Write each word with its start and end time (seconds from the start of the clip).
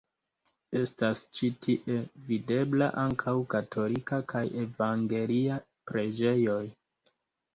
Estas 0.77 1.19
ĉi 1.39 1.49
tie 1.65 1.97
videbla 2.29 2.87
ankaŭ 3.01 3.35
katolika 3.53 4.19
kaj 4.33 4.43
evangelia 4.63 5.59
preĝejoj. 5.91 6.63